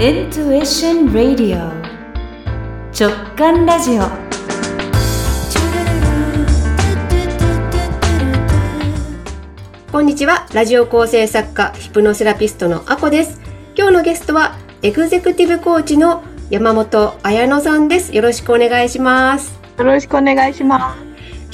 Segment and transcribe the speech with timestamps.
[0.00, 1.70] Intuition Radio
[2.90, 4.04] 直感ラジオ
[9.92, 10.46] こんにちは。
[10.54, 13.42] ラジオ構成作家、ヒプノセラピストのあこです。
[13.76, 18.16] 今日のゲストは、エグゼクティブコーチの山本彩乃さんです。
[18.16, 19.60] よろしくお願いします。
[19.76, 20.96] よろしくお願いしま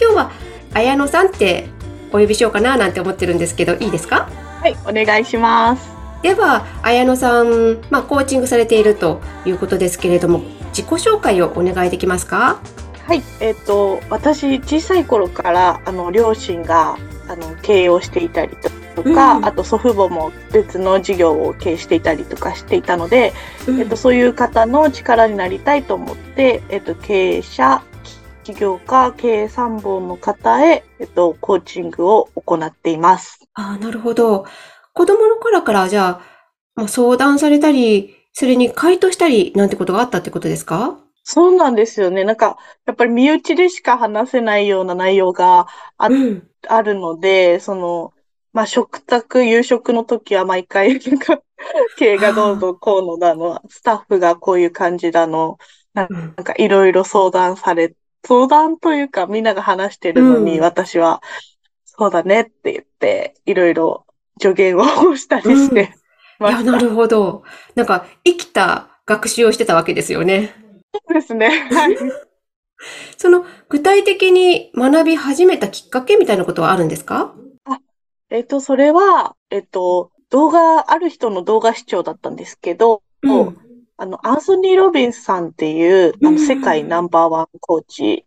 [0.00, 0.30] 今日は、
[0.72, 1.66] 彩乃さんって
[2.12, 4.28] お呼びしようかななんて思ってるんですけど、いいですか？
[4.30, 4.62] す。
[4.62, 5.95] はい、お願いします。
[6.26, 10.40] では、彩乃さん、まあ、コーチングされているということですけれども、
[10.70, 12.58] 自己紹介をお願いできますか？
[13.06, 16.96] はい、えっ、と、私、小さい頃から、あの、両親が、
[17.28, 23.32] あの、経営をしていたりとか、うんあと祖父母も別の事業を経営していたりとかしていたので、
[23.68, 27.84] うんえっと、そういう方の力になりたいと思って、えっと、経営者、
[28.42, 33.46] 起業家、経営参謀の方へ、えっと、コーチングを行っています。
[33.54, 34.44] ああ、なるほど。
[34.96, 36.20] 子供の頃から、じゃあ、
[36.74, 40.96] まあ、相談されたり、それに回答したりなんてことがあったってことですか？
[41.22, 42.24] そうなんですよね。
[42.24, 45.66] なんか、やっぱり身内でしか話せないような内容が
[45.98, 46.48] あうん。
[46.66, 48.14] あるので、その、
[48.54, 51.42] まあ、食卓、夕食の時は毎回、なんか、
[51.98, 55.58] 経営がどうぞこうのだの、スタッフがこういう感じだの、
[55.94, 57.94] うんなんかいろいろ相談され、
[58.26, 61.20] 相談というかみんなが話してるのに、うん私は、
[61.84, 64.05] そうだねって言って、いろいろ
[64.40, 65.94] 助言をしたりして
[66.38, 66.62] まいや。
[66.62, 67.42] なるほど。
[67.74, 70.54] なんか、生きた学習をしてたわけですよね。
[70.92, 71.48] そうですね。
[71.70, 71.96] はい。
[73.16, 77.34] その、具体的に学び始めたきっかけみたいなことはあるんですか？
[78.28, 83.56] えっと、それは、えっと、動画、ある人の動画視聴だったんですけど、うん。
[83.96, 88.26] あの、アンソニー・ロビンスさんっていう、あうんの、世界ナンバーワンコーチ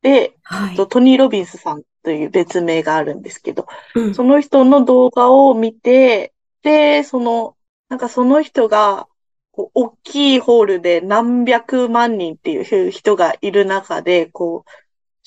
[0.00, 0.76] で、はい。
[0.76, 4.14] とトニー・ロビンスさんという別名があるんですけど、うん。
[4.14, 7.56] その人の動画を見て、で、その、
[7.88, 9.08] なんかその人が、
[9.52, 14.70] こう、大きいホールで何百万人っていう人がいる中で、こう、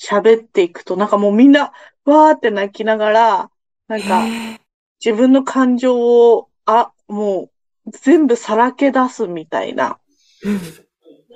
[0.02, 1.72] 喋っていくと、なんかもうみんな、
[2.04, 3.50] わーって泣きながら、
[3.88, 4.60] なんか、へ
[5.04, 7.50] 自分の感情を、あ、も
[7.86, 9.98] う、全部さらけ出すみたいな、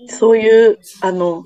[0.08, 1.44] そういう、あの、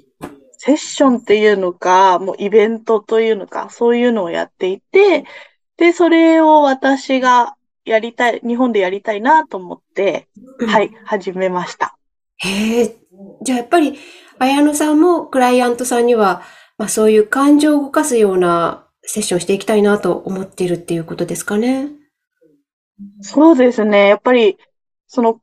[0.64, 5.26] セッションっていうのか、もうイベントというのか、そういうのをやっていて、
[5.76, 7.54] で、それを私が
[7.84, 10.26] やりたい、日本でやりたいなと思って、
[10.58, 11.98] うんはい、始めました。
[12.38, 12.96] へえ。
[13.42, 13.98] じゃあやっぱり、
[14.38, 16.40] 綾野さんもクライアントさんには、
[16.78, 21.90] まあそういう感情を動かすようなセッションしていきたいなと思っているっていうことですかね。
[23.20, 24.08] そうですね。
[24.08, 24.56] やっぱり、
[25.08, 25.42] その、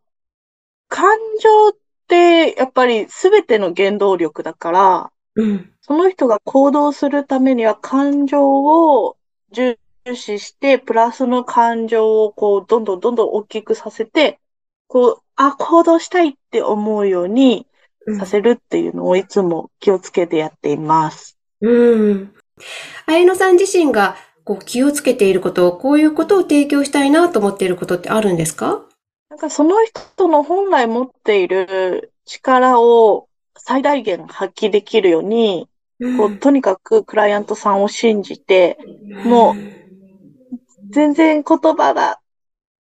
[0.88, 1.81] 感情っ
[2.12, 5.72] て、やっぱり全ての原動力だから、うん。
[5.82, 9.16] その人が行動するためには感情を
[9.52, 9.78] 重
[10.14, 14.40] 視して、プラスの感情をこう、どんどんどんどん大きくさせて、
[14.88, 17.66] こう、あ、行動したいって思うように
[18.06, 21.38] うんさせるっていうのをいつも気をつけてやっています。
[21.62, 22.34] うん。
[23.06, 28.84] 綾野さん自身がこう気をつけていること、こういうことを提供したいなと思っていることってあるんですか？
[29.32, 35.70] なんかその人の本来持っている力を最大限発揮できるように、
[36.18, 38.78] こう、とにかくクライアントさんを信じて、
[39.24, 39.56] も
[40.90, 42.20] 全然言葉が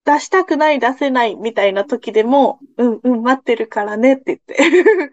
[0.04, 4.56] 出したくない、出せないみたいな時でも、うんうん、待ってるからねって言って、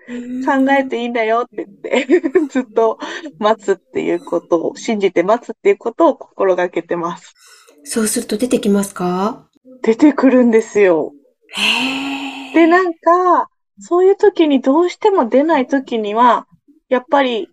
[0.09, 2.08] うん考えていいんだよって言って、
[2.50, 2.97] ずっと
[3.38, 7.36] 待つっていうことを、信じて待つっていうことを心がけてます。
[7.84, 9.47] そうすると出てきますか？
[9.84, 11.14] 出てくるんですよ。
[12.53, 13.50] で、なんか、
[13.80, 16.47] そういう時にどうしても出ない時には、
[16.90, 17.50] やっぱり、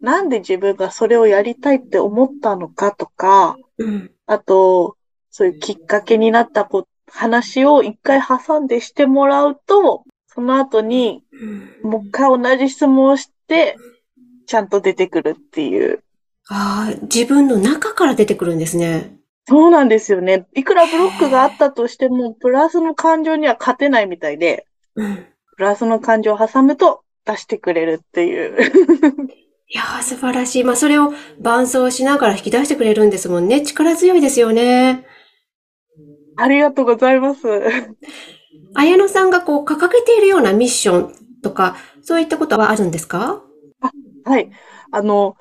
[0.00, 4.10] なんで自分がそれをやりたいって思ったのかとか、うん。
[4.26, 4.96] あと、
[5.30, 13.76] そういうきっかけになったこ話を一回挟んでしてもらうと、その後にうんもう一回同じ質問をして、
[14.46, 16.02] ちゃんと出てくるっていう。
[16.48, 19.16] ああ、自分の中から出てくるんですね。
[19.48, 20.46] そうなんですよね。
[20.54, 25.26] いくらブロックがあったとしても、プラスの感情には勝てないみたいで、うん。
[25.56, 28.62] プラスの感情を挟むと出してくれるっていう。
[29.68, 30.64] いやー、素晴らしい。
[30.64, 33.62] まあ、それを伴奏しながら引き出してくれるんですもんね。
[33.62, 35.06] 力強いですよね。
[36.36, 37.40] ありがとうございます。
[38.74, 43.42] 綾野さんがこう掲げているようなミッションとか、そういったことはあるんですか？
[44.24, 44.50] はい。
[44.90, 45.36] あの、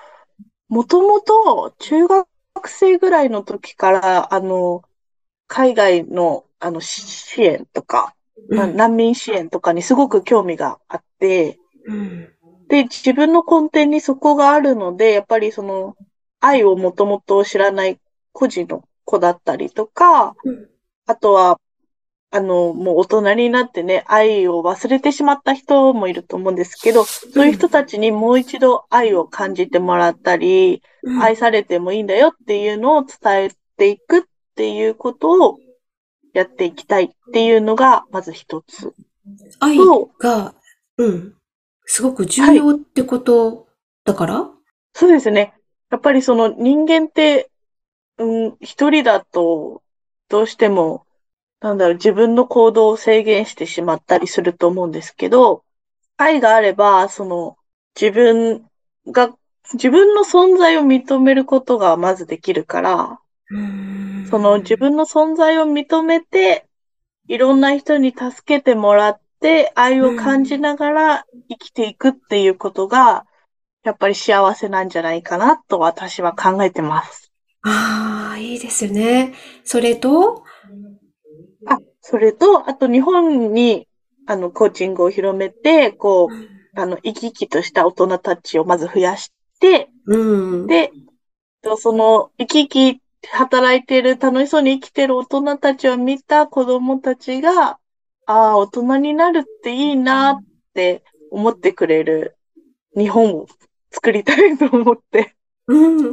[0.70, 2.28] もともと中学
[2.66, 4.84] 生ぐらいの時から、あの、
[5.48, 8.16] 海外の、あの、支援とか、
[8.50, 12.34] まあうん難民支援とかにすごく興味があって、うん。
[12.68, 15.96] で、自分の根底にそこがあるので、やっぱりその、
[16.40, 18.00] 愛をもともと知らない
[18.32, 20.72] 孤児の子だったりとか、うん
[21.08, 21.60] あとは、
[22.34, 34.22] あの、もう大人になってね、愛を忘れてしまった人もいると思うんですけど、そういう人たちにもう一度愛を感じてもらったり、うん愛されてもいいんだよっていうのを伝えていくっ
[34.56, 35.58] ていうことを
[36.32, 38.94] やっていきたいっていうのが、まず一つ。
[39.60, 40.54] 愛と、が、
[40.98, 41.36] うん。
[41.86, 43.68] すごく重要ってこと
[44.06, 44.50] だから、
[44.94, 45.54] そうですね。
[45.90, 47.50] やっぱりその人間って、
[48.18, 49.82] うん、一人だと、
[50.30, 51.06] どうしても、
[51.62, 55.64] なんだろう、自分の行動を制限してしまったりすると思うんですけど、
[56.18, 57.56] 愛があれば、その、
[58.00, 58.66] 自分
[59.08, 59.36] が、
[59.74, 63.20] 自分の存在を認めることがまずできるから、
[63.52, 66.66] うんその自分の存在を認めて、
[67.28, 73.26] いろんな人に助けてもらって、愛を感じながら生きていくっていうことが、
[73.84, 77.32] やっぱり幸せなんじゃないかなと私は考えてます。
[77.64, 79.34] ああ、いいですよね。
[79.64, 80.51] それと、あ、
[82.02, 83.88] それと、あと日本に、
[84.26, 90.68] あの、コーチングを広めて、こう、あの、生き生きとした大人たちをまず増やして、うん。
[90.68, 90.92] で、
[91.62, 97.78] とその、生き生き働いてる、楽しそうに生きてる大人たちを見た子供たちが、
[98.26, 100.44] ああ、大人になるっていいなっ
[100.74, 102.36] て思ってくれる
[102.98, 103.48] 日本を
[103.92, 105.36] 作りたいと思って、
[105.68, 106.12] うん。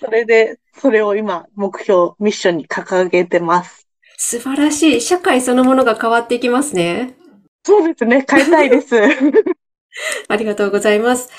[0.00, 3.86] それで、それを今、目標、ミッションに掲げてます。
[4.22, 5.00] 素晴らしい。
[5.00, 7.16] 社会そのものが変わっていきますね。
[7.64, 8.94] そうですね、変えたいです。
[10.28, 11.30] ありがとうございます。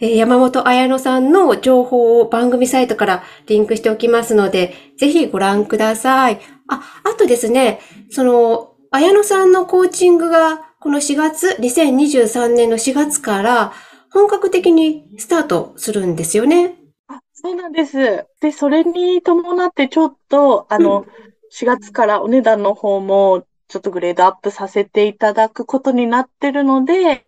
[0.00, 6.40] えー山本彩乃さんの情報を番組サイトからリンクしておきますので、ぜひご覧ください。
[6.68, 7.78] あ、あとですね、
[8.08, 13.72] その、彩乃さんのコーチングが、この4月、2023年の4月から、
[14.10, 16.78] 本格的にスタートするんですよね。
[17.06, 18.24] あそうなんです。
[18.40, 21.04] で、それに伴ってちょっと、あの、
[21.50, 27.24] 4月からお値段の方もちょっとグレードアップさせていただくことになってるので、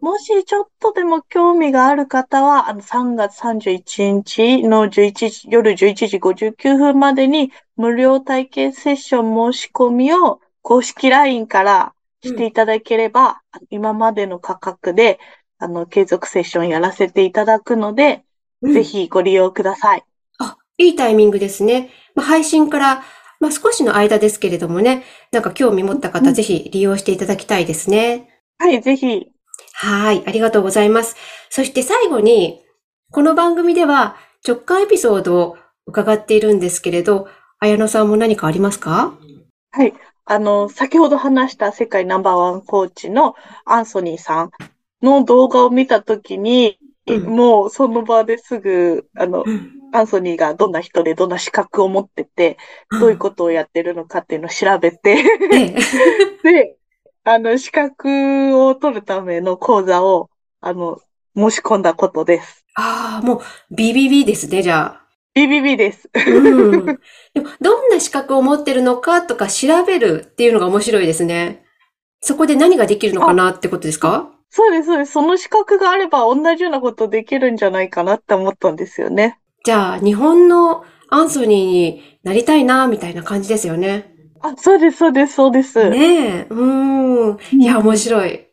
[0.00, 15.20] もしちょっとでも興味がある方は、あの、3月31日の11時、夜11時59分までに無料体験セッション申し込みを公式 LINE からしていただければ、あの今までの価格で、
[15.58, 18.24] あの、継続セッションやらせていただくので、
[18.62, 18.82] うんぜ。
[18.82, 20.04] ひご利用ください。
[20.78, 21.90] あ、いいタイミングですね。
[22.14, 23.02] まあ、配信から、
[23.40, 28.28] まあ、少しの間ですけれどもね、なんか興味持った方、うんぜひ利用していただきたいですね。
[28.58, 29.26] はい、ぜひ。
[29.74, 31.16] はい、ありがとうございます。
[31.50, 32.62] そして最後に、
[33.10, 34.16] この番組では
[34.46, 35.56] 直感エピソードを
[35.86, 37.28] 伺っているんですけれど、
[37.58, 39.18] 綾野さんも何かありますか？
[39.70, 39.94] はい。
[40.24, 43.34] あの、先ほど話した世界ナンバーワンコーチの
[43.64, 44.50] アンソニーさん
[45.02, 52.58] の動画を見たときに、うんもうその場ですぐ、あの、うんアンソニーがどんな人でどんな資格を持ってて、
[53.00, 55.74] どういうことをやってるのかっていうのを調べて、ええ
[56.42, 56.76] で、
[57.22, 60.30] あの、資格を取るための講座を、
[60.60, 60.98] あの、
[61.36, 62.66] 申し込んだことです。
[62.74, 65.04] ああ、もう BBB ですね、じゃあ。
[65.36, 66.10] BBB です。
[66.12, 66.86] うん。
[66.86, 71.64] でもどんな資格を持ってるのかとか調べるっていうのが面白いですね。
[72.20, 74.30] そこで何ができるのかなってことですか？
[74.50, 75.12] そうです、そうです。
[75.12, 79.38] その資格があれば同じようなことできるんじゃないかなって思ったんですよね。
[79.64, 84.14] じゃあ、日本のアンソニーになりたいな、みたいな感じですよね。
[84.42, 85.88] あ、そうです、そうです、そうです。
[85.88, 87.60] ねえ、うーん。
[87.60, 88.46] いや、面白い。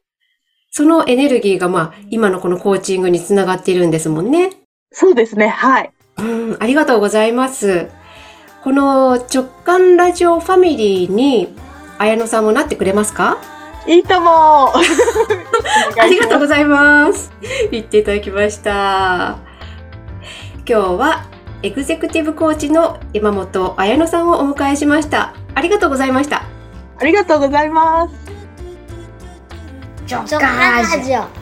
[0.72, 4.52] そのエネルギーが、まあ、今のこのコーチングにつながっているんですもんね。
[4.94, 5.92] そうですね、はい。
[6.18, 7.90] うん、ありがとうございます。
[8.64, 11.54] この直感ラジオファミリーに、
[11.98, 13.38] 綾野さんもなってくれますか？
[13.86, 14.72] いいとも
[16.00, 17.34] ありがとうございます。
[17.70, 19.51] 言っていただきました。
[20.68, 21.26] 今日は
[21.64, 25.34] エグゼクティブコーチの山本綾乃さんをお迎えしました。
[25.56, 26.44] ありがとうございました。
[27.00, 28.16] ありがとうございます。
[30.08, 31.41] 直感ラジオ